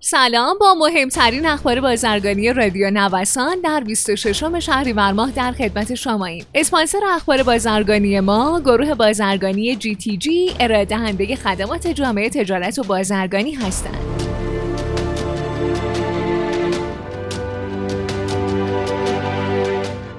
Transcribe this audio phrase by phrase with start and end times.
[0.00, 6.46] سلام با مهمترین اخبار بازرگانی رادیو نوسان در 26 شهریور ماه در خدمت شماییم.
[6.54, 12.82] اسپانسر اخبار بازرگانی ما گروه بازرگانی جی تی جی ارائه دهنده خدمات جامعه تجارت و
[12.82, 14.17] بازرگانی هستند.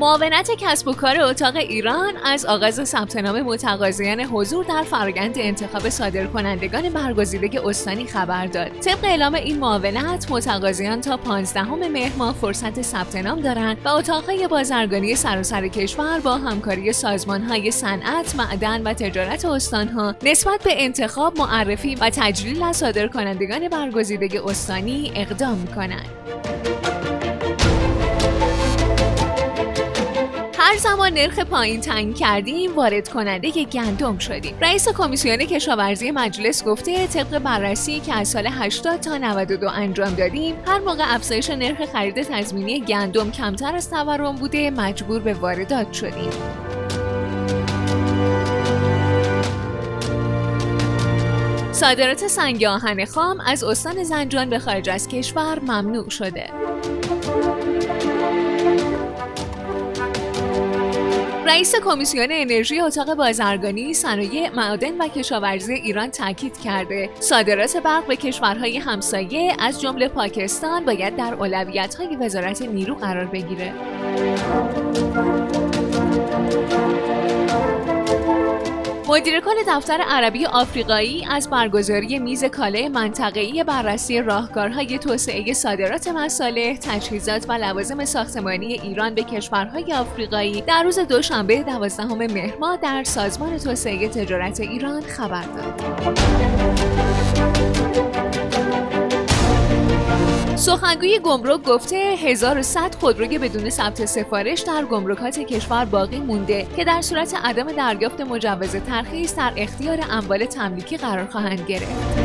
[0.00, 5.88] معاونت کسب و کار اتاق ایران از آغاز ثبت نام متقاضیان حضور در فرآیند انتخاب
[5.88, 8.68] صادرکنندگان برگزیده استانی خبر داد.
[8.68, 14.48] طبق اعلام این معاونت متقاضیان تا 15 مهر ماه فرصت ثبت نام دارند و اتاقهای
[14.48, 21.94] بازرگانی سراسر کشور با همکاری سازمانهای صنعت، معدن و تجارت استانها نسبت به انتخاب، معرفی
[21.94, 26.99] و تجلیل از صادرکنندگان برگزیده استانی اقدام می‌کنند.
[30.70, 34.56] هر زمان نرخ پایین تعیین کردیم وارد کننده گندم شدیم.
[34.60, 40.56] رئیس کمیسیون کشاورزی مجلس گفته طبق بررسی که از سال 80 تا 92 انجام دادیم
[40.66, 46.30] هر موقع افزایش نرخ خرید تضمینی گندم کمتر از تورم بوده مجبور به واردات شدیم.
[51.72, 56.50] صادرات سنگ آهن خام از استان زنجان به خارج از کشور ممنوع شده.
[61.50, 67.10] رئیس کمیسیون انرژی اتاق بازرگانی صنایع معادن و کشاورزی ایران تاکید کرده.
[67.20, 73.72] صادرات برق به کشورهای همسایه از جمله پاکستان باید در اولویت‌های وزارت نیرو قرار بگیره.
[79.20, 86.76] مدیر کل دفتر عربی آفریقایی از برگزاری میز کاله منطقه‌ای بررسی راهکارهای توسعه صادرات مصالح،
[86.76, 93.04] تجهیزات و لوازم ساختمانی ایران به کشورهای آفریقایی در روز دوشنبه 12 مهر ماه در
[93.04, 96.10] سازمان توسعه تجارت ایران خبر داد.
[100.56, 107.02] سخنگوی گمرک گفته 1100 خودروی بدون ثبت سفارش در گمرکات کشور باقی مونده که در
[107.02, 112.18] صورت عدم دریافت مجوز ترخیص در اختیار اموال تملیکی قرار خواهند گرفت.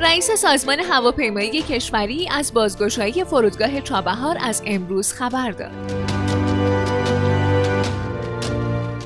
[0.00, 6.19] رئیس سازمان هواپیمایی کشوری از بازگشایی فرودگاه چابهار از امروز خبر داد.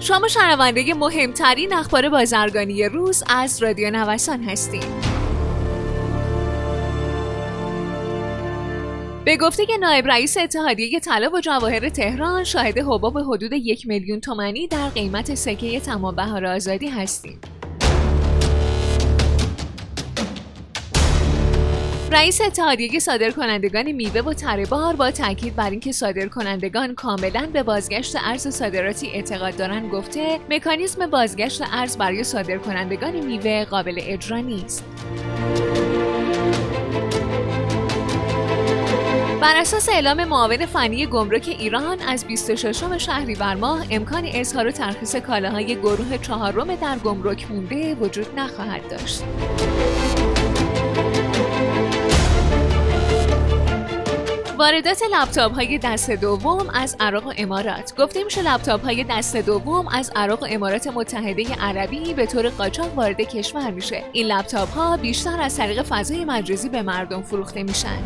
[0.05, 4.85] شما شنونده مهمترین اخبار بازرگانی روز از رادیو نوسان هستید.
[9.25, 14.21] به گفته که نایب رئیس اتحادیه طلا و جواهر تهران شاهد حباب حدود یک میلیون
[14.21, 17.41] تومانی در قیمت سکه تمام بهار آزادی هستیم.
[22.13, 28.49] رئیس اتحادیه صادرکنندگان میوه و ترهبار با تاکید بر اینکه صادرکنندگان کاملا به بازگشت ارز
[28.49, 34.85] صادراتی اعتقاد دارند گفته مکانیزم بازگشت ارز برای صادرکنندگان میوه قابل اجرا نیست.
[39.41, 45.17] بر اساس اعلام معاون فنی گمرک ایران از 26 شهریور ماه امکان اظهار و ترخیص
[45.17, 49.23] کالاهای گروه چهارم در گمرک مونده وجود نخواهد داشت.
[54.59, 57.95] واردات لپتاپ های دست دوم از عراق و امارات.
[57.97, 62.95] گفته میشه لپتاپ های دست دوم از عراق و امارات متحده عربی به طور قاچاق
[62.97, 64.05] وارد کشور میشه.
[64.13, 67.99] این لپتاپ ها بیشتر از طریق فضای مجازی به مردم فروخته میشن.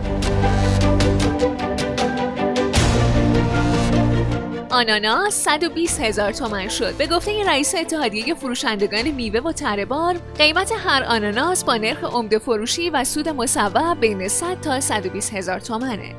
[4.70, 6.96] آناناس 120 هزار تومن شد.
[6.96, 12.90] به گفته رئیس اتحادیه فروشندگان میوه و ترهبار قیمت هر آناناس با نرخ عمده فروشی
[12.90, 16.14] و سود مصوب بین 100 تا 120 هزار تومنه.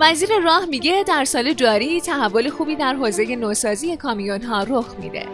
[0.00, 5.26] وزیر راه میگه در سال جاری تحول خوبی در حوزه نوسازی کامیون ها رخ میده.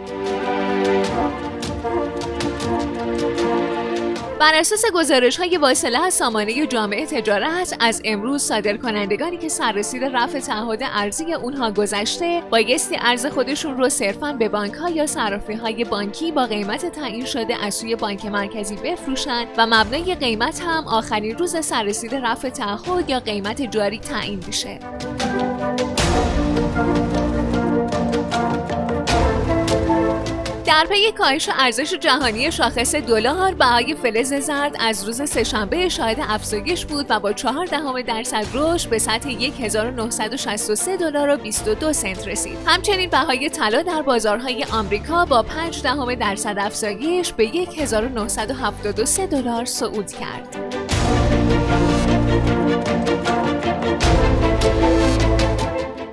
[4.43, 10.03] بر اساس گزارش های واصله از سامانه جامعه تجارت از امروز صادر کنندگانی که سررسید
[10.03, 15.53] رفع تعهد ارزی اونها گذشته بایستی ارز خودشون رو صرفا به بانک ها یا صرافی
[15.53, 20.87] های بانکی با قیمت تعیین شده از سوی بانک مرکزی بفروشند و مبنای قیمت هم
[20.87, 24.79] آخرین روز سررسید رفع تعهد یا قیمت جاری تعیین میشه.
[30.73, 36.85] در پی کاهش ارزش جهانی شاخص دلار بهای فلز زرد از روز سهشنبه شاهد افزایش
[36.85, 42.57] بود و با 4 دهم درصد رشد به سطح 1963 دلار و 22 سنت رسید.
[42.65, 50.11] همچنین بهای طلا در بازارهای آمریکا با 5 دهم درصد افزایش به 1973 دلار صعود
[50.11, 50.62] کرد.